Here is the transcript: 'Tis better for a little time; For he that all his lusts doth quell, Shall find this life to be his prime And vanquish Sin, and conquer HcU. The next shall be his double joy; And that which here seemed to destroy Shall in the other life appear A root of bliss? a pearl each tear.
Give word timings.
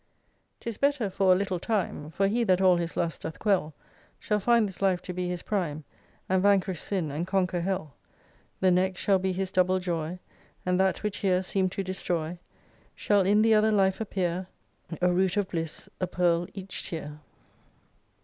'Tis 0.59 0.79
better 0.79 1.11
for 1.11 1.31
a 1.31 1.35
little 1.35 1.59
time; 1.59 2.09
For 2.09 2.27
he 2.27 2.43
that 2.45 2.59
all 2.59 2.77
his 2.77 2.97
lusts 2.97 3.19
doth 3.19 3.37
quell, 3.37 3.75
Shall 4.19 4.39
find 4.39 4.67
this 4.67 4.81
life 4.81 4.99
to 5.03 5.13
be 5.13 5.27
his 5.27 5.43
prime 5.43 5.83
And 6.27 6.41
vanquish 6.41 6.81
Sin, 6.81 7.11
and 7.11 7.27
conquer 7.27 7.61
HcU. 7.61 7.91
The 8.61 8.71
next 8.71 8.99
shall 8.99 9.19
be 9.19 9.31
his 9.31 9.51
double 9.51 9.77
joy; 9.77 10.17
And 10.65 10.79
that 10.79 11.03
which 11.03 11.17
here 11.17 11.43
seemed 11.43 11.71
to 11.73 11.83
destroy 11.83 12.39
Shall 12.95 13.21
in 13.27 13.43
the 13.43 13.53
other 13.53 13.71
life 13.71 14.01
appear 14.01 14.47
A 15.03 15.13
root 15.13 15.37
of 15.37 15.47
bliss? 15.51 15.87
a 15.99 16.07
pearl 16.07 16.47
each 16.55 16.89
tear. 16.89 17.19